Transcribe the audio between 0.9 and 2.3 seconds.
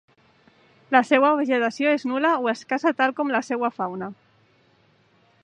La seua vegetació és